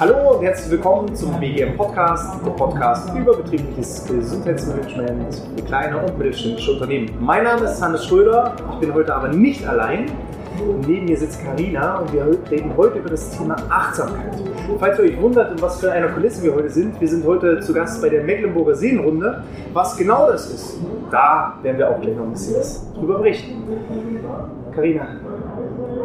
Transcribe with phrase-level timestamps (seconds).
[0.00, 6.16] Hallo und herzlich willkommen zum BGM Podcast, der Podcast über betriebliches Gesundheitsmanagement für kleine und
[6.16, 7.10] mittelständische Unternehmen.
[7.18, 10.06] Mein Name ist Hannes Schröder, ich bin heute aber nicht allein.
[10.86, 14.40] Neben mir sitzt Karina und wir reden heute über das Thema Achtsamkeit.
[14.78, 17.58] Falls ihr euch wundert, in was für einer Kulisse wir heute sind, wir sind heute
[17.58, 19.42] zu Gast bei der Mecklenburger Seenrunde.
[19.72, 20.78] Was genau das ist,
[21.10, 23.64] da werden wir auch gleich noch ein bisschen was drüber berichten.
[24.72, 25.08] Karina,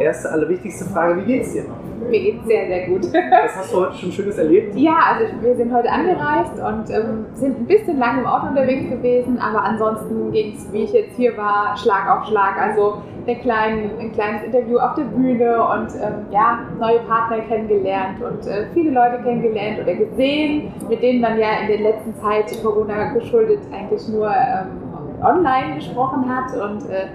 [0.00, 1.66] erste, allerwichtigste Frage, wie geht's dir?
[2.08, 3.04] Mir geht's sehr, sehr gut.
[3.04, 4.74] Was hast du heute schon Schönes erlebt?
[4.76, 8.88] Ja, also wir sind heute angereist und ähm, sind ein bisschen lang im Auto unterwegs
[8.90, 12.60] gewesen, aber ansonsten ging es, wie ich jetzt hier war, Schlag auf Schlag.
[12.60, 18.22] Also ein, kleinen, ein kleines Interview auf der Bühne und ähm, ja, neue Partner kennengelernt
[18.22, 22.52] und äh, viele Leute kennengelernt oder gesehen, mit denen man ja in der letzten Zeit
[22.62, 27.06] Corona geschuldet eigentlich nur ähm, online gesprochen hat und äh,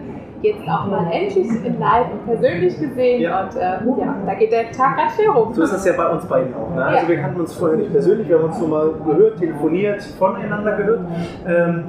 [0.41, 3.43] jetzt auch mal endlich in live und persönlich gesehen ja.
[3.43, 5.53] und äh, ja, da geht der Tag ganz schnell rum.
[5.53, 6.73] So ist das ja bei uns beiden auch.
[6.73, 6.83] Ne?
[6.83, 10.77] Also wir kannten uns vorher nicht persönlich, wir haben uns nur mal gehört, telefoniert, voneinander
[10.77, 11.01] gehört.
[11.47, 11.85] Ähm,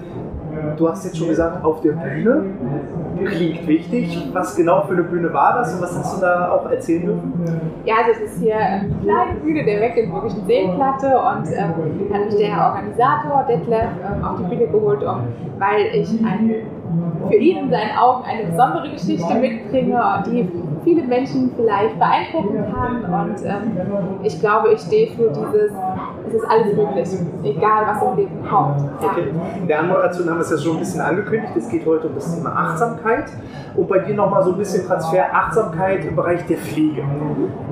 [0.77, 2.44] Du hast jetzt schon gesagt, auf der Bühne
[3.24, 4.28] klingt wichtig.
[4.32, 7.32] Was genau für eine Bühne war das und was hast du da auch erzählen dürfen?
[7.84, 12.36] Ja, also es ist hier eine kleine Bühne der Mecklenburgischen Seenplatte und ähm, hat mich
[12.36, 15.22] der Organisator Detlef ähm, auf die Bühne geholt, um,
[15.58, 16.54] weil ich ein,
[17.28, 20.48] für ihn in seinen Augen eine besondere Geschichte mitbringe, die
[20.91, 23.05] viele Menschen vielleicht beeindrucken kann.
[23.05, 25.72] Und ähm, ich glaube, ich stehe für dieses,
[26.27, 27.08] es ist alles möglich,
[27.44, 28.80] egal was im Leben kommt.
[28.80, 29.11] Ja.
[29.11, 29.24] Okay.
[29.61, 31.52] In der Anmoderation haben wir es ja schon ein bisschen angekündigt.
[31.56, 33.27] Es geht heute um das Thema Achtsamkeit
[33.77, 37.02] und bei dir nochmal so ein bisschen Transfer Achtsamkeit im Bereich der Pflege.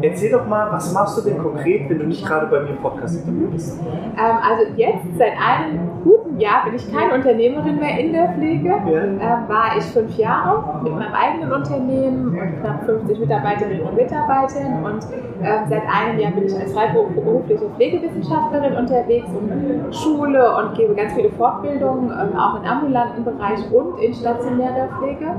[0.01, 2.79] Erzähl doch mal, was machst du denn konkret, wenn du nicht gerade bei mir im
[2.79, 3.81] Podcast interviewt bist?
[3.81, 8.69] Ähm, also jetzt, seit einem guten Jahr, bin ich keine Unternehmerin mehr in der Pflege.
[8.69, 9.05] Ja.
[9.05, 14.85] Ähm, war ich fünf Jahre mit meinem eigenen Unternehmen und knapp 50 Mitarbeiterinnen und Mitarbeitern
[14.85, 15.07] und
[15.43, 21.13] ähm, seit einem Jahr bin ich als freiberufliche Pflegewissenschaftlerin unterwegs und Schule und gebe ganz
[21.15, 25.35] viele Fortbildungen, ähm, auch im ambulanten Bereich und in stationärer Pflege.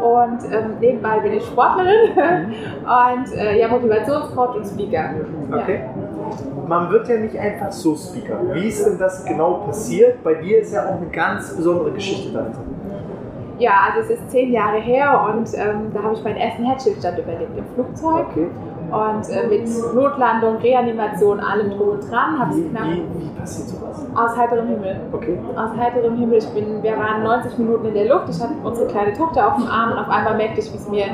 [0.00, 2.10] Und ähm, nebenbei bin ich Sportlerin
[2.80, 5.10] und äh, ja, Motivationscoach und Speaker.
[5.52, 5.80] Okay.
[5.96, 5.99] Ja
[6.66, 8.38] man wird ja nicht einfach so Speaker.
[8.52, 10.22] Wie ist denn das genau passiert?
[10.22, 12.60] Bei dir ist ja auch eine ganz besondere Geschichte dahinter.
[13.58, 17.18] Ja, also es ist zehn Jahre her und ähm, da habe ich meinen ersten Herzstillstand
[17.18, 18.26] überlebt im Flugzeug.
[18.30, 18.46] Okay.
[18.90, 22.86] Und äh, mit Notlandung, Reanimation, allem drum und dran habe ich knapp.
[22.86, 24.06] Wie, wie passiert sowas?
[24.16, 25.00] Aus heiterem Himmel.
[25.12, 25.38] Okay.
[25.54, 26.38] Aus heiterem Himmel.
[26.38, 28.30] Ich bin, wir waren 90 Minuten in der Luft.
[28.30, 30.88] Ich hatte unsere kleine Tochter auf dem Arm und auf einmal merkte ich, wie es
[30.88, 31.04] mir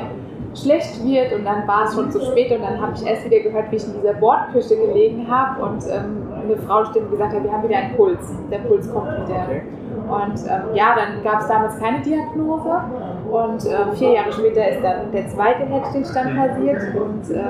[0.55, 3.39] schlecht wird und dann war es schon zu spät und dann habe ich erst wieder
[3.39, 7.51] gehört, wie ich in dieser Bordküche gelegen habe und ähm, eine Frauenstimme gesagt hat, wir
[7.51, 8.19] haben wieder einen Puls.
[8.51, 9.61] Der Puls kommt wieder.
[10.07, 12.81] Und ähm, ja, dann gab es damals keine Diagnose
[13.29, 17.43] und äh, vier Jahre später ist dann der zweite Herzstillstand passiert und äh,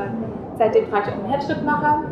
[0.58, 2.04] seitdem trage ich auch einen Herzschrittmacher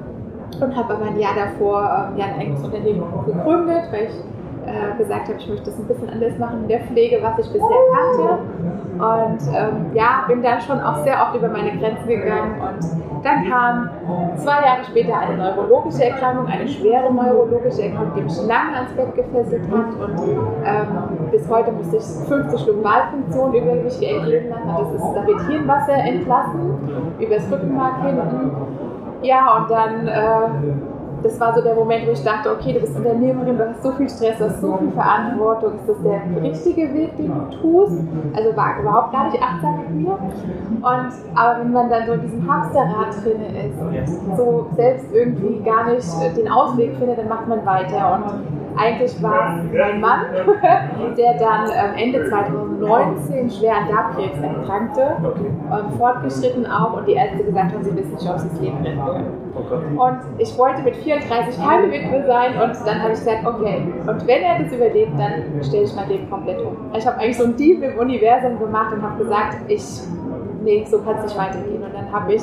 [0.62, 4.35] und habe aber ein Jahr davor äh, ja, ein eigenes Unternehmen gegründet, weil ich
[4.66, 7.52] äh, gesagt habe, ich möchte es ein bisschen anders machen in der Pflege, was ich
[7.52, 8.40] bisher kannte.
[8.96, 12.62] Und ähm, ja, bin dann schon auch sehr oft über meine Grenzen gegangen.
[12.62, 13.90] Und dann kam
[14.38, 19.14] zwei Jahre später eine neurologische Erkrankung, eine schwere neurologische Erkrankung, die mich lange ans Bett
[19.16, 19.94] gefesselt hat.
[20.00, 20.20] Und
[20.66, 24.94] ähm, bis heute musste ich 50 Lumbalfunktionen über mich ergeben lassen.
[24.94, 28.52] Das da wird Hirnwasser entlassen, übers Rückenmark hinten.
[29.22, 30.08] Ja, und dann.
[30.08, 30.95] Äh,
[31.26, 33.92] das war so der Moment, wo ich dachte, okay, du bist Unternehmerin, du hast so
[33.92, 38.00] viel Stress, du hast so viel Verantwortung, ist das der richtige Weg, den du tust?
[38.36, 40.12] Also war überhaupt gar nicht achtsam mit mir.
[40.12, 45.64] Und, aber wenn man dann so in diesem Hamsterrad drin ist und so selbst irgendwie
[45.64, 48.14] gar nicht den Ausweg findet, dann macht man weiter.
[48.14, 50.22] Und eigentlich war es mein Mann,
[51.18, 55.16] der dann ähm, Ende 2019 schwer an Darmkrebs erkrankte,
[55.98, 59.02] fortgeschritten auch und die Ärzte gesagt haben, sie wissen nicht, ob sie das Leben retten
[59.06, 59.98] können.
[59.98, 64.28] Und ich wollte mit 34 keine Witwe sein und dann habe ich gesagt, okay, und
[64.28, 66.78] wenn er das überlebt, dann stelle ich mein Leben komplett um.
[66.96, 69.84] Ich habe eigentlich so ein Deal im Universum gemacht und habe gesagt, ich,
[70.64, 71.84] nee, so kann es nicht weitergehen.
[71.84, 72.42] Und dann habe ich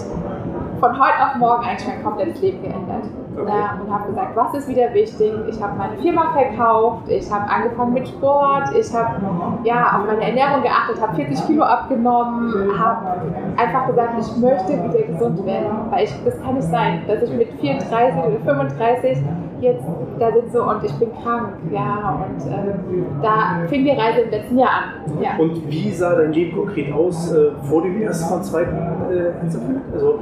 [0.80, 3.04] von heute auf morgen eigentlich mein komplettes Leben geändert.
[3.36, 3.48] Okay.
[3.48, 5.32] Ja, und habe gesagt, was ist wieder wichtig?
[5.48, 9.14] Ich habe meine Firma verkauft, ich habe angefangen mit Sport, ich habe
[9.64, 13.22] ja, auf meine Ernährung geachtet, habe 40 Kilo abgenommen, habe
[13.56, 17.32] einfach gesagt, ich möchte wieder gesund werden, weil ich, das kann nicht sein, dass ich
[17.32, 19.18] mit 34 oder 35
[19.60, 19.84] jetzt
[20.18, 21.48] da sitze und ich bin krank.
[21.70, 25.22] Ja, und ähm, da fing die Reise im letzten Jahr an.
[25.22, 25.36] Ja.
[25.38, 28.76] Und wie sah dein Leben konkret aus äh, vor dem ersten und zweiten
[29.10, 29.32] äh?
[29.94, 30.18] Also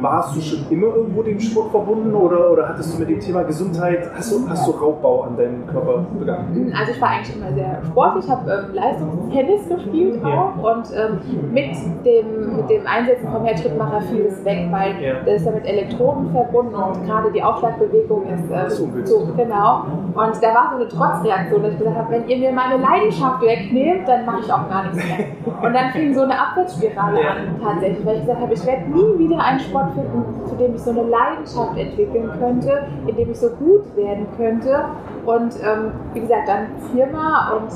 [0.00, 3.42] warst du schon immer irgendwo dem Sport verbunden oder, oder hattest du mit dem Thema
[3.42, 6.72] Gesundheit, hast du, hast du Raubbau an deinem Körper begangen?
[6.78, 10.72] Also ich war eigentlich immer sehr sportlich, habe ähm, Leistungstennis gespielt auch ja.
[10.72, 15.14] und ähm, mit, dem, mit dem Einsetzen vom Herzschrittmacher fiel es weg, weil ja.
[15.24, 19.84] das ist ja mit Elektroden verbunden und gerade die Aufschlagbewegung ist äh, so, so, genau.
[20.14, 23.42] Und da war so eine Trotzreaktion, dass ich gesagt habe, wenn ihr mir meine Leidenschaft
[23.42, 25.26] wegnehmt, dann mache ich auch gar nichts mehr.
[25.62, 29.18] Und dann fing so eine Abwärtsspirale an tatsächlich, weil ich gesagt habe, ich werde nie
[29.18, 33.38] wieder einen Sport finden, zu dem ich so eine Leidenschaft entwickeln könnte, in dem ich
[33.38, 34.84] so gut werden könnte.
[35.26, 37.72] Und ähm, wie gesagt, dann Firma und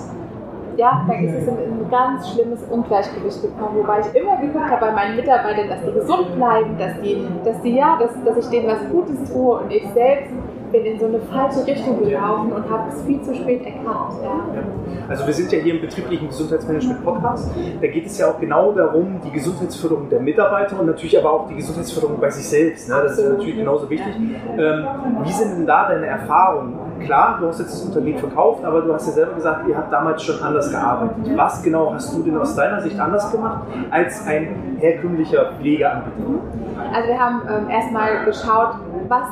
[0.78, 4.86] ja, dann ist es in ein ganz schlimmes Ungleichgewicht gekommen, wobei ich immer geguckt habe
[4.86, 8.50] bei meinen Mitarbeitern, dass die gesund bleiben, dass die, dass die ja, dass, dass ich
[8.50, 10.32] denen was Gutes tue und ich selbst
[10.72, 14.14] bin in so eine falsche Richtung gelaufen und habe es viel zu spät erkannt.
[14.22, 14.62] Ja.
[15.08, 17.50] Also wir sind ja hier im betrieblichen Gesundheitsmanagement Podcast.
[17.80, 21.48] Da geht es ja auch genau darum, die Gesundheitsförderung der Mitarbeiter und natürlich aber auch
[21.48, 22.88] die Gesundheitsförderung bei sich selbst.
[22.88, 22.96] Ne?
[23.02, 24.14] Das ist natürlich genauso wichtig.
[24.58, 24.86] Ähm,
[25.22, 26.78] wie sind denn da deine Erfahrungen?
[27.04, 29.92] Klar, du hast jetzt das Unternehmen verkauft, aber du hast ja selber gesagt, ihr habt
[29.92, 31.16] damals schon anders gearbeitet.
[31.36, 36.16] Was genau hast du denn aus deiner Sicht anders gemacht als ein herkömmlicher Pflegeanbieter?
[36.92, 38.76] Also wir haben ähm, erstmal geschaut,
[39.08, 39.28] was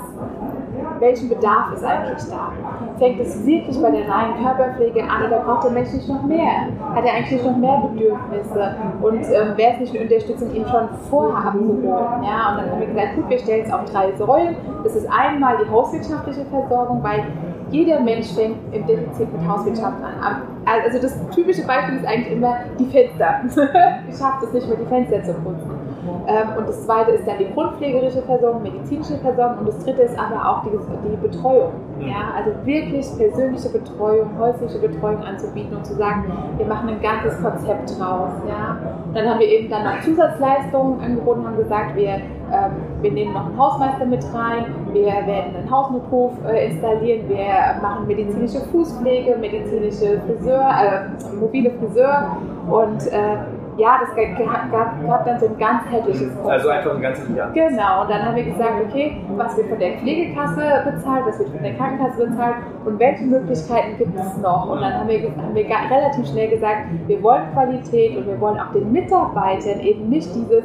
[1.04, 2.52] welchen Bedarf ist eigentlich da?
[2.98, 6.68] Fängt es wirklich bei der reinen Körperpflege an oder braucht der Mensch nicht noch mehr?
[6.94, 8.74] Hat er eigentlich noch mehr Bedürfnisse?
[9.02, 11.84] Und ähm, wäre es nicht eine Unterstützung, ihn schon vorher abzuholen?
[11.84, 14.56] Ja, und dann haben wir gesagt, gut, wir stellen es auf drei Säulen.
[14.82, 17.24] Das ist einmal die hauswirtschaftliche Versorgung, weil
[17.70, 20.42] jeder Mensch fängt im Defizit mit Hauswirtschaft an.
[20.64, 23.40] Also das typische Beispiel ist eigentlich immer die Fenster.
[24.08, 25.83] ich schaffe es nicht mehr, die Fenster zu putzen.
[26.26, 30.18] Ähm, und das zweite ist dann die grundpflegerische Versorgung, medizinische Versorgung und das dritte ist
[30.18, 31.72] aber auch die, die Betreuung.
[32.00, 36.24] Ja, also wirklich persönliche Betreuung, häusliche Betreuung anzubieten und zu sagen,
[36.56, 38.32] wir machen ein ganzes Konzept draus.
[38.48, 38.76] Ja.
[39.06, 43.32] Und dann haben wir eben dann noch Zusatzleistungen angeboten, haben gesagt, wir, ähm, wir nehmen
[43.32, 49.36] noch einen Hausmeister mit rein, wir werden einen Hausnotruf äh, installieren, wir machen medizinische Fußpflege,
[49.36, 52.36] medizinische Friseur, äh, mobile Friseur
[52.68, 53.36] und äh,
[53.76, 56.48] ja, das gab, gab, dann so ein ganzheitliches Konzept.
[56.48, 57.50] Also einfach ein ganzes Jahr.
[57.52, 61.50] Genau, und dann haben wir gesagt, okay, was wird von der Pflegekasse bezahlt, was wird
[61.50, 64.70] von der Krankenkasse bezahlt und welche Möglichkeiten gibt es noch?
[64.70, 68.58] Und dann haben wir, haben wir relativ schnell gesagt, wir wollen Qualität und wir wollen
[68.58, 70.64] auch den Mitarbeitern eben nicht dieses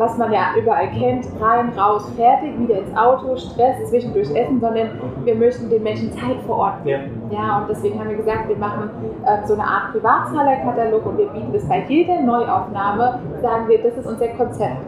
[0.00, 4.88] was man ja überall kennt, rein, raus, fertig, wieder ins Auto, Stress, zwischendurch essen, sondern
[5.24, 7.22] wir möchten den Menschen Zeit vor Ort geben.
[7.30, 7.38] Ja.
[7.38, 8.88] ja, und deswegen haben wir gesagt, wir machen
[9.26, 13.98] äh, so eine Art Privatzahlerkatalog und wir bieten das bei jeder Neuaufnahme, sagen wir, das
[13.98, 14.78] ist unser Konzept.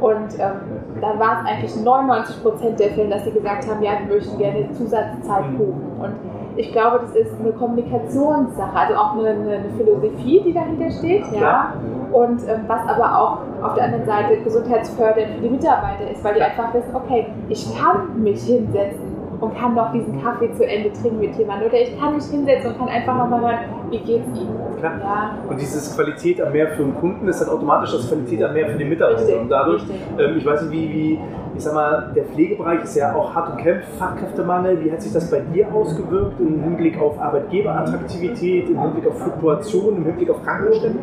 [0.00, 3.92] Und ähm, dann war es eigentlich 99 Prozent der Fälle, dass sie gesagt haben, ja,
[4.04, 5.80] wir möchten gerne Zusatzzeit buchen.
[6.00, 6.12] Und
[6.56, 11.74] ich glaube, das ist eine Kommunikationssache, also auch eine, eine Philosophie, die dahinter steht, ja.
[12.12, 16.34] Und ähm, was aber auch auf der anderen Seite gesundheitsfördernd für die Mitarbeiter ist, weil
[16.34, 20.92] die einfach wissen, okay, ich kann mich hinsetzen und kann noch diesen Kaffee zu Ende
[20.92, 21.68] trinken mit jemandem.
[21.68, 23.58] Oder ich kann mich hinsetzen und kann einfach nochmal hören,
[23.90, 24.56] wie geht's Ihnen.
[24.78, 24.98] Klar.
[25.00, 25.30] Ja.
[25.48, 28.68] Und dieses Qualität am mehr für den Kunden ist dann automatisch das Qualität am mehr
[28.68, 29.40] für den Mitarbeiter.
[29.40, 29.82] Und dadurch,
[30.18, 31.20] ähm, ich weiß nicht, wie, wie,
[31.56, 34.84] ich sag mal, der Pflegebereich ist ja auch hart umkämpft, Fachkräftemangel.
[34.84, 39.96] Wie hat sich das bei dir ausgewirkt im Hinblick auf Arbeitgeberattraktivität, im Hinblick auf Fluktuation,
[39.96, 40.98] im Hinblick auf Krankenstände?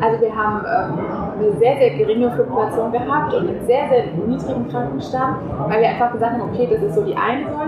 [0.00, 0.98] Also wir haben ähm,
[1.38, 5.36] eine sehr, sehr geringe Fluktuation gehabt und einen sehr, sehr niedrigen Krankenstand,
[5.68, 7.65] weil wir einfach gesagt haben, okay, das ist so die eine Säule,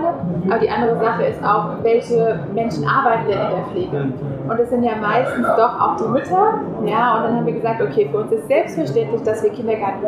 [0.49, 4.13] aber die andere Sache ist auch, welche Menschen arbeiten denn in der Pflege?
[4.47, 6.53] Und das sind ja meistens doch auch die Mütter,
[6.85, 10.05] ja, und dann haben wir gesagt, okay, für uns ist selbstverständlich, dass wir Kindergarten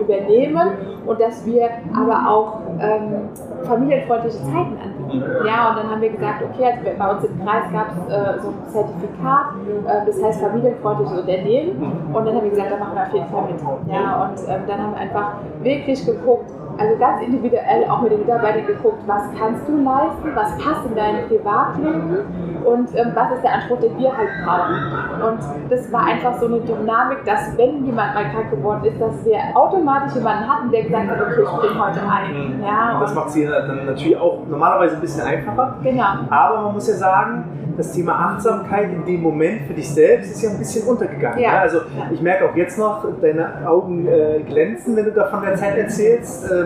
[0.00, 0.70] übernehmen
[1.06, 3.28] und dass wir aber auch ähm,
[3.64, 5.24] familienfreundliche Zeiten anbieten.
[5.46, 8.40] Ja, und dann haben wir gesagt, okay, also bei uns im Kreis gab es äh,
[8.40, 9.46] so ein Zertifikat,
[9.86, 12.10] äh, das heißt familienfreundliches Unternehmen.
[12.12, 13.92] Und dann haben wir gesagt, da machen wir auf jeden Fall mit.
[13.92, 15.32] Ja, und ähm, dann haben wir einfach
[15.62, 20.50] wirklich geguckt, also ganz individuell auch mit den Mitarbeitern geguckt, was kannst du leisten, was
[20.58, 22.18] passt in dein Privatleben
[22.64, 25.28] und ähm, was ist der Anspruch, den wir halt brauchen.
[25.28, 29.24] Und das war einfach so eine Dynamik, dass wenn jemand mal krank geworden ist, dass
[29.24, 32.58] wir automatisch jemanden hatten, der gesagt hat, okay, ich springe heute ein.
[32.58, 32.64] Mhm.
[32.64, 35.76] Ja, und das macht sie dann natürlich auch normalerweise ein bisschen einfacher.
[35.82, 36.04] Genau.
[36.30, 37.44] Aber man muss ja sagen,
[37.76, 41.38] das Thema Achtsamkeit in dem Moment für dich selbst ist ja ein bisschen untergegangen.
[41.38, 41.54] Ja.
[41.54, 41.60] Ja?
[41.60, 41.80] Also
[42.10, 45.76] ich merke auch jetzt noch, deine Augen äh, glänzen, wenn du da von der Zeit
[45.76, 46.50] erzählst.
[46.50, 46.65] Ähm,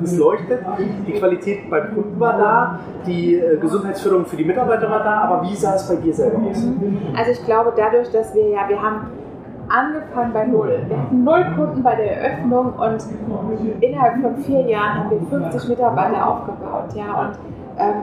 [0.00, 0.60] das leuchtet.
[1.06, 5.42] Die Qualität beim Kunden war da, die äh, Gesundheitsförderung für die Mitarbeiter war da, aber
[5.48, 6.66] wie sah es bei dir selber aus?
[7.16, 9.06] Also ich glaube dadurch, dass wir ja, wir haben
[9.68, 10.84] angefangen bei Null.
[10.88, 13.04] Wir hatten null Kunden bei der Eröffnung und
[13.80, 16.94] innerhalb von vier Jahren haben wir 50 Mitarbeiter aufgebaut.
[16.94, 17.53] Ja, und ähm,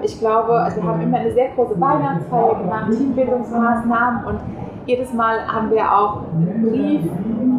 [0.04, 4.40] ich glaube, also wir haben immer eine sehr große Weihnachtsfeier gemacht, Teambildungsmaßnahmen und
[4.86, 7.02] jedes Mal haben wir auch einen Brief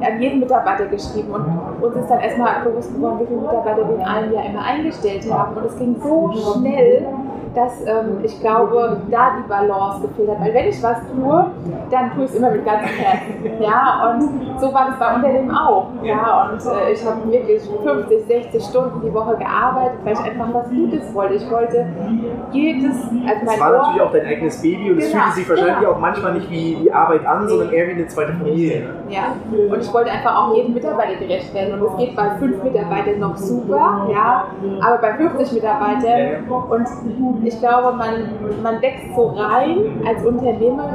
[0.05, 3.95] an jeden Mitarbeiter geschrieben und uns ist dann erstmal bewusst geworden, wie viele Mitarbeiter wir
[3.97, 5.57] in einem Jahr immer eingestellt haben.
[5.57, 7.07] Und es ging so schnell,
[7.55, 10.41] dass ähm, ich glaube, da die Balance gefehlt hat.
[10.41, 11.47] Weil wenn ich was tue,
[11.91, 13.63] dann tue ich es immer mit ganzem Herzen.
[13.63, 15.89] Ja, und so war das bei Unternehmen auch.
[16.03, 20.49] Ja, und äh, ich habe wirklich 50, 60 Stunden die Woche gearbeitet, weil ich einfach
[20.53, 21.35] was Gutes wollte.
[21.35, 21.87] Ich wollte
[22.53, 25.37] jedes, also mein Das war Ohr, natürlich auch dein eigenes Baby und es genau, fühlte
[25.37, 25.91] sich wahrscheinlich genau.
[25.93, 28.89] auch manchmal nicht wie die Arbeit an, sondern eher wie eine zweite Familie.
[29.09, 31.81] Ja, und ich wollte einfach auch jedem Mitarbeiter gerecht werden.
[31.81, 34.47] Und es geht bei fünf Mitarbeitern noch super, ja,
[34.81, 36.87] aber bei 50 Mitarbeitern und
[37.45, 38.29] ich glaube, man,
[38.63, 40.95] man wächst so rein als Unternehmer,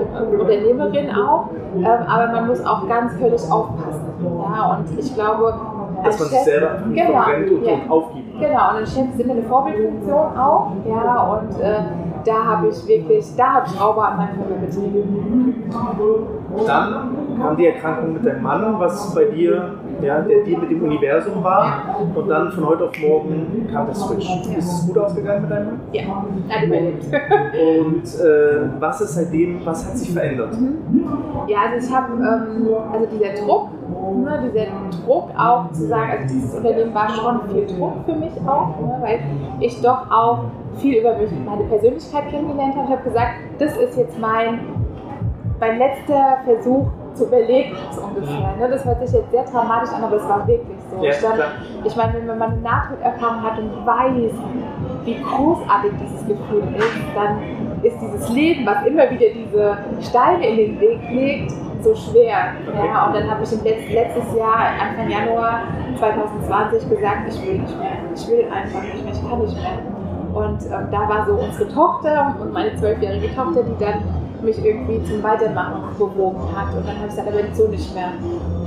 [0.57, 4.05] Unternehmerin auch, ähm, aber man muss auch ganz völlig aufpassen.
[4.23, 5.53] Ja, und ich glaube,
[6.03, 8.39] dass man Chef, sich selber genau, und, ja, aufgibt.
[8.39, 11.79] Genau, und als Chef sind wir eine Vorbildfunktion auch, ja, und äh,
[12.25, 15.71] da habe ich wirklich, da habe ich Rauber an meinem Firma betrieben.
[16.65, 20.83] Dann kam die Erkrankung mit deinem Mann, was bei dir ja, der Deal mit dem
[20.83, 21.99] Universum war.
[22.15, 24.27] Und dann von heute auf morgen kam der Switch.
[24.57, 25.79] Ist es gut ausgegangen mit deinem Mann?
[25.91, 26.03] Ja,
[26.49, 27.05] hat überlebt.
[27.07, 30.59] Und äh, was ist seitdem, was hat sich verändert?
[30.59, 30.77] Mhm.
[31.47, 33.69] Ja, also ich habe, ähm, also dieser Druck,
[34.15, 38.33] ne, dieser Druck auch zu sagen, also dieses Unternehmen war schon viel Druck für mich
[38.45, 39.19] auch, ne, weil
[39.59, 40.45] ich doch auch
[40.77, 42.85] viel über mich, meine Persönlichkeit kennengelernt habe.
[42.85, 44.59] Ich habe gesagt, das ist jetzt mein,
[45.59, 48.55] mein letzter Versuch, zu überleben, so ungefähr.
[48.59, 48.69] Ne?
[48.69, 51.03] Das hört sich jetzt sehr dramatisch an, aber es war wirklich so.
[51.03, 51.39] Ja, ich, dann,
[51.83, 54.33] ich meine, wenn man eine Nahtoderfahrung hat und weiß,
[55.03, 57.39] wie großartig dieses Gefühl ist, dann
[57.83, 62.53] ist dieses Leben, was immer wieder diese Steine in den Weg legt, so schwer.
[62.67, 62.87] Okay.
[62.87, 65.61] Ja, und dann habe ich im Letz letztes Jahr, Anfang Januar
[65.97, 67.91] 2020, gesagt, ich will nicht mehr.
[68.15, 69.97] Ich will einfach nicht mehr, ich kann nicht mehr.
[70.33, 74.03] Und ähm, da war so unsere Tochter und meine zwölfjährige Tochter, die dann
[74.43, 76.73] mich irgendwie zum Weitermachen bewogen hat.
[76.75, 78.09] Und dann habe ich gesagt, aber so nicht mehr.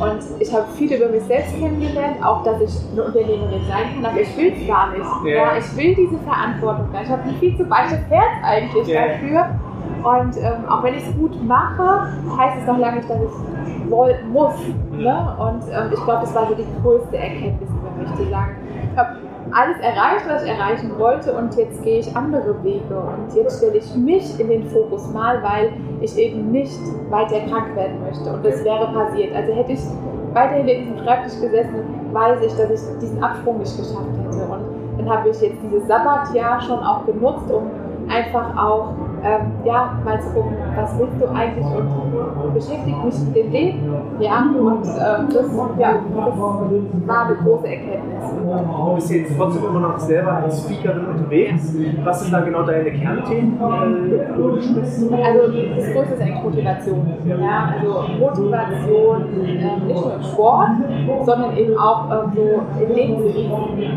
[0.00, 4.07] Und ich habe viel über mich selbst kennengelernt, auch dass ich eine Unternehmerin sein kann,
[4.07, 5.25] aber ich will es gar nicht.
[5.25, 5.55] Yeah.
[5.55, 7.11] Ja, ich will diese Verantwortung gar nicht.
[7.11, 9.09] Ich habe ein viel zu weiches Herz eigentlich yeah.
[9.09, 9.47] dafür.
[10.03, 13.91] Und ähm, auch wenn ich es gut mache, heißt es noch lange nicht, dass ich
[13.91, 14.55] woll, muss.
[14.93, 15.37] Ne?
[15.39, 18.57] Und ähm, ich glaube, das war so die größte Erkenntnis über mich, zu sagen,
[18.91, 19.17] ich habe
[19.52, 23.78] alles erreicht, was ich erreichen wollte und jetzt gehe ich andere Wege und jetzt stelle
[23.78, 26.80] ich mich in den Fokus mal, weil ich eben nicht
[27.11, 29.35] weiter krank werden möchte und das wäre passiert.
[29.35, 29.80] Also hätte ich
[30.33, 34.99] weiterhin in diesem Schreibtisch gesessen, weiß ich, dass ich diesen Absprung nicht geschafft hätte und
[34.99, 37.71] dann habe ich jetzt dieses Sabbatjahr schon auch genutzt, um
[38.09, 43.37] einfach auch ähm, ja, mal zu gucken, was willst du eigentlich und beschäftigt mich mit
[43.37, 43.95] dem Leben.
[44.19, 45.47] Ja, und ähm, das,
[45.78, 48.23] ja, das war eine große Erkenntnis.
[48.31, 51.75] Du bist jetzt trotzdem immer noch selber als Speakerin unterwegs.
[52.05, 54.55] Was sind da genau deine Kernthemen, äh, du?
[54.55, 57.09] Also das Größte ist eigentlich Motivation.
[57.26, 60.69] Ja, also Motivation äh, nicht nur im Sport,
[61.25, 63.25] sondern eben auch äh, so im Leben.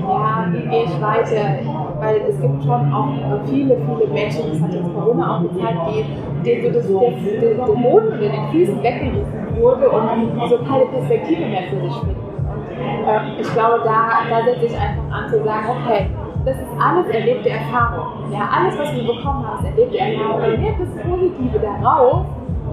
[0.03, 1.82] Ja, wie gehe ich weiter?
[2.03, 3.07] Weil es gibt schon auch
[3.45, 7.53] viele, viele Menschen, das hat jetzt Corona auch gezeigt, die, denen so das, der, der,
[7.55, 12.33] der Boden unter den Füßen weggerissen wurde und so keine Perspektive mehr für sich finden.
[12.43, 16.09] Und äh, ich glaube, da, da setze ich einfach an zu sagen, okay,
[16.43, 18.07] das ist alles erlebte Erfahrung.
[18.33, 20.43] Ja, alles, was wir bekommen haben, ist erlebte Erfahrung.
[20.43, 22.25] Und nehmt das Positive daraus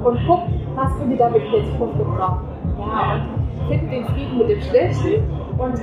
[0.03, 2.41] und guckt, was könnt ihr damit der Zukunft gebrauchen.
[2.79, 5.23] Ja, und findet den Frieden mit dem Schlechten.
[5.57, 5.75] Und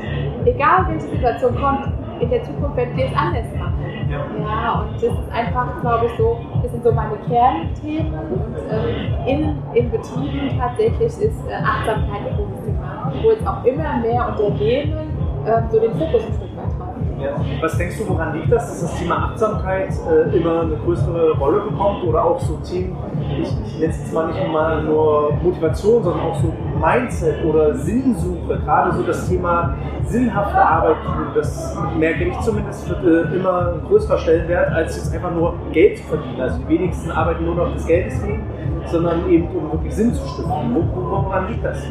[0.46, 1.88] egal welche Situation kommt,
[2.20, 3.78] in der Zukunft werden wir es anders machen.
[4.10, 4.26] Ja.
[4.40, 8.14] ja, und das ist einfach, glaube ich, so, das sind so meine Kernthemen.
[8.14, 13.64] Und ähm, in, in Betrieben tatsächlich ist äh, Achtsamkeit ein großes Thema, wo jetzt auch
[13.66, 16.98] immer mehr Unternehmen äh, so den Fokus ein Stück weit haben.
[17.20, 17.36] Ja.
[17.62, 21.62] Was denkst du, woran liegt das, dass das Thema Achtsamkeit äh, immer eine größere Rolle
[21.62, 22.96] bekommt oder auch so Themen,
[23.42, 27.76] ich, ich nenne es jetzt mal nicht mal nur Motivation, sondern auch so Mindset oder
[27.76, 30.98] Sinnsuche, gerade so das Thema sinnhafte Arbeit
[31.36, 36.04] das merke ich zumindest, wird äh, immer größerer Stellenwert, als jetzt einfach nur Geld zu
[36.06, 36.42] verdienen.
[36.42, 38.44] Also die wenigsten arbeiten nur noch des Geldes wegen,
[38.86, 40.76] sondern eben um wirklich Sinn zu stiften.
[40.76, 41.84] Woran liegt das?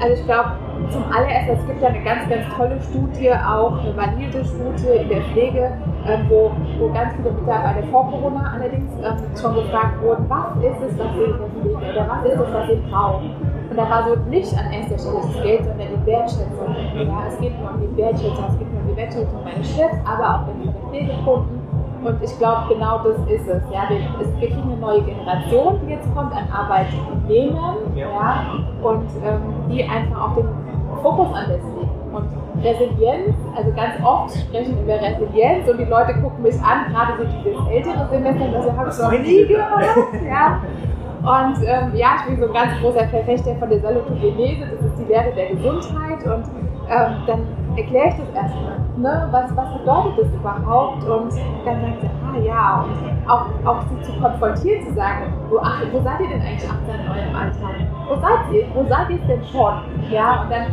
[0.00, 0.50] Also ich glaube,
[0.90, 5.08] zum allerersten, es gibt ja eine ganz, ganz tolle Studie, auch eine valide Studie in
[5.08, 5.70] der Pflege,
[6.06, 10.92] äh, wo, wo ganz viele Mitarbeiter vor Corona allerdings äh, schon gefragt wurden, was ist
[10.92, 13.53] es, was sie in der Pflege oder was ist es, was sie brauchen.
[13.70, 16.76] Und da war so nicht an erster Stelle das Geld, sondern die Wertschätzung.
[16.94, 19.96] Ja, es geht nur um die Wertschätzung, es geht nur um die Wertschätzung meines Chefs,
[20.04, 21.64] aber auch von den Pflegekunden.
[22.04, 23.62] Und ich glaube, genau das ist es.
[23.72, 28.08] Ja, wir, es, kriegen eine neue Generation, die jetzt kommt an Arbeitnehmern ja.
[28.08, 28.44] ja
[28.82, 29.40] und ähm,
[29.70, 30.48] die einfach auch den
[31.02, 31.90] Fokus an das legen.
[32.12, 32.28] Und
[32.62, 37.24] Resilienz, also ganz oft sprechen über Resilienz und die Leute gucken mich an, gerade so
[37.24, 40.24] dieses ältere Semester, das habe ich noch nie gehört.
[40.28, 40.60] Ja.
[41.24, 44.98] Und ähm, ja, ich bin so ein ganz großer Verfechter von der Salutogenese, das ist
[44.98, 46.44] die Lehre der Gesundheit und
[46.90, 48.78] ähm, dann erkläre ich das erstmal.
[48.98, 49.28] Ne?
[49.30, 51.02] Was, was bedeutet das überhaupt?
[51.02, 51.32] Und
[51.64, 55.80] dann sagt sie, ah ja, und auch, auch sie zu konfrontieren, zu sagen, wo, ach,
[55.92, 57.74] wo seid ihr denn eigentlich achtsam in eurem Alltag?
[58.06, 58.66] Wo seid ihr?
[58.74, 59.74] Wo seid ihr denn schon?
[60.10, 60.66] Ja, und dann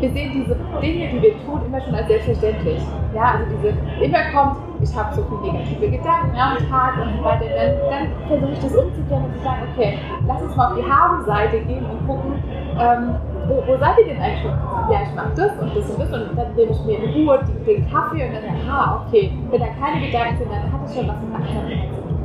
[0.00, 2.80] wir sehen diese Dinge, die wir tun, immer schon als selbstverständlich.
[3.14, 7.24] Ja, also diese, immer kommt, ich habe so viele negative Gedanken am Tag und so
[7.24, 10.78] weiter, dann, dann versuche ich das umzukehren und zu sagen, okay, lass uns mal auf
[10.78, 12.34] die Haben-Seite gehen und gucken,
[12.78, 13.16] ähm,
[13.48, 14.52] wo, wo, seid ihr denn eigentlich schon?
[14.92, 17.40] Ja, ich mache das und das und das und dann nehme ich mir in Ruhe
[17.66, 21.08] den Kaffee und dann, aha, okay, wenn da keine Gedanken sind, dann hat es schon
[21.08, 22.18] was mit Achtsamkeit zu tun.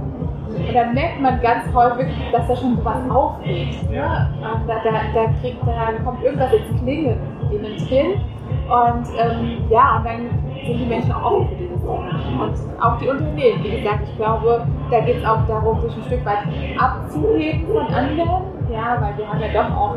[0.53, 3.75] Und dann merkt man ganz häufig, dass da schon sowas aufgeht.
[3.91, 4.29] Ja.
[4.67, 7.17] Da, da, da, kriegt, da kommt irgendwas ins Klingen
[7.55, 8.21] innen drin.
[8.67, 10.29] Und ähm, ja, und dann
[10.65, 12.45] sind die Menschen auch offen für dieses Thema.
[12.45, 13.63] Und auch die Unternehmen.
[13.63, 16.43] Wie gesagt, ich glaube, da geht es auch darum, sich ein Stück weit
[16.77, 18.43] abzuheben von anderen.
[18.71, 19.95] Ja, weil wir haben ja doch auch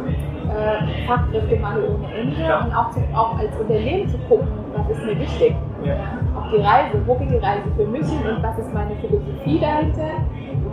[0.49, 2.43] äh, Fachkräftemangel ohne Ende.
[2.43, 2.65] Ja.
[2.65, 5.55] Und auch, zu, auch als Unternehmen zu gucken, was ist mir wichtig.
[5.85, 5.95] Ja.
[6.37, 9.59] Auch die Reise, wo geht die Reise für mich hin und was ist meine Philosophie
[9.61, 10.23] dahinter?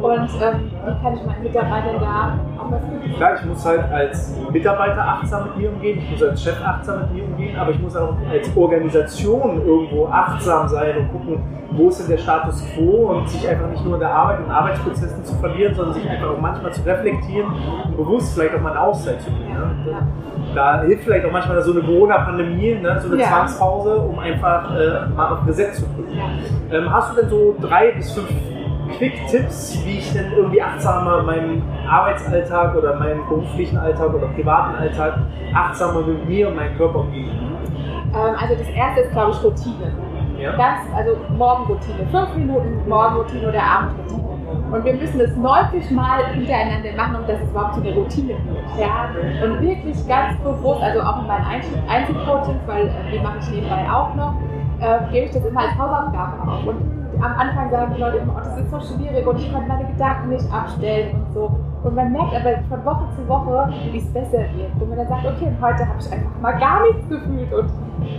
[0.03, 3.15] Und ähm, wie kann ich meinen Mitarbeitern da auch was geben?
[3.15, 7.03] Klar, ich muss halt als Mitarbeiter achtsam mit mir umgehen, ich muss als Chef achtsam
[7.03, 11.41] mit mir umgehen, aber ich muss auch als Organisation irgendwo achtsam sein und gucken,
[11.71, 14.51] wo ist denn der Status quo und sich einfach nicht nur in der Arbeit und
[14.51, 17.53] Arbeitsprozessen zu verlieren, sondern sich einfach auch manchmal zu reflektieren
[17.85, 19.53] und bewusst vielleicht auch mal eine Auszeit zu nehmen.
[19.53, 19.91] Ne?
[19.91, 20.07] Ja.
[20.53, 22.99] Da hilft vielleicht auch manchmal so eine Corona-Pandemie, ne?
[23.01, 23.29] so eine ja.
[23.29, 26.17] Zwangspause, um einfach äh, mal auf Reset zu drücken.
[26.17, 26.77] Ja.
[26.77, 28.29] Ähm, hast du denn so drei bis fünf
[28.97, 34.75] Quick-Tipps, wie ich denn irgendwie achtsamer in meinem Arbeitsalltag oder meinem beruflichen Alltag oder privaten
[34.75, 35.19] Alltag
[35.53, 37.29] achtsamer mit mir und meinem Körper umgehe?
[37.29, 39.91] Ähm, also das erste ist, glaube ich, Routine.
[40.37, 40.55] Ja.
[40.55, 42.05] Ganz, also Morgenroutine.
[42.11, 44.23] Fünf Minuten Morgenroutine oder Abendroutine.
[44.71, 48.29] Und wir müssen es 90 Mal hintereinander machen, um dass es überhaupt zu einer Routine
[48.29, 48.79] wird.
[48.79, 49.09] Ja?
[49.43, 51.45] Und wirklich ganz bewusst, also auch in meinen
[51.87, 54.35] Einzelcoachings, weil äh, die mache ich nebenbei auch noch,
[54.79, 56.65] äh, gebe ich das immer als Hausaufgabe auf.
[56.65, 59.67] Und am Anfang sagen die Leute immer, oh, das ist so schwierig und ich konnte
[59.67, 61.51] meine Gedanken nicht abstellen und so.
[61.83, 64.71] Und man merkt aber von Woche zu Woche, wie es besser wird.
[64.79, 67.69] Und man dann sagt, okay, heute habe ich einfach mal gar nichts gefühlt und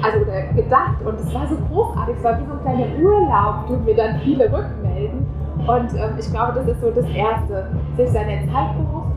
[0.02, 3.66] also oder gedacht und es war so großartig, es war wie so ein kleiner Urlaub,
[3.66, 5.26] tun mir dann viele rückmelden.
[5.66, 9.14] Und ähm, ich glaube, das ist so das Erste, sich seiner Zeit bewusst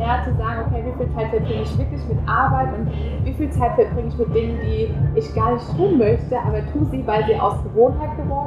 [0.00, 2.90] ja, zu sagen, okay, wie viel Zeit verbringe ich wirklich mit Arbeit und
[3.24, 6.86] wie viel Zeit verbringe ich mit Dingen, die ich gar nicht tun möchte, aber tue
[6.90, 8.39] sie, weil sie aus Gewohnheit geworden sind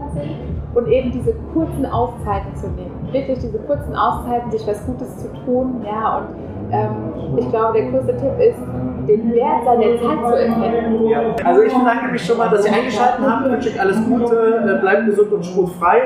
[0.73, 3.09] und eben diese kurzen Auszeiten zu nehmen.
[3.11, 6.27] Wirklich diese kurzen Auszeiten, sich was Gutes zu tun, ja, und
[6.71, 8.59] ähm, ich glaube, der größte Tipp ist,
[9.07, 11.07] den Wert seiner Zeit zu erkennen.
[11.07, 11.21] Ja.
[11.43, 13.45] Also ich bedanke mich schon mal, dass Sie eingeschaltet haben.
[13.45, 16.01] Ich wünsche euch alles Gute, äh, bleibt gesund und spruchfrei.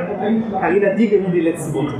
[0.60, 1.94] Karina, die gehören die letzten Worte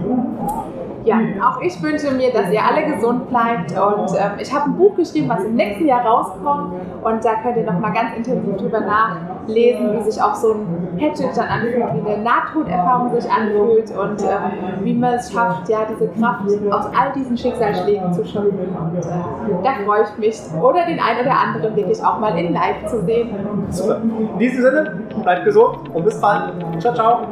[1.08, 3.72] ja, auch ich wünsche mir, dass ihr alle gesund bleibt.
[3.72, 6.74] Und ähm, ich habe ein Buch geschrieben, was im nächsten Jahr rauskommt.
[7.02, 11.36] Und da könnt ihr nochmal ganz intensiv drüber nachlesen, wie sich auch so ein Hatchet
[11.36, 16.10] dann anfühlt, wie eine Nahtoderfahrung sich anfühlt und ähm, wie man es schafft, ja, diese
[16.10, 16.42] Kraft
[16.72, 18.60] aus all diesen Schicksalsschlägen zu schöpfen.
[18.60, 22.54] Und äh, da freue ich mich, oder den einen oder anderen wirklich auch mal in
[22.54, 23.30] live zu sehen.
[23.70, 24.02] Super.
[24.02, 26.54] In diesem Sinne, bleibt gesund und bis bald.
[26.80, 27.28] Ciao, ciao.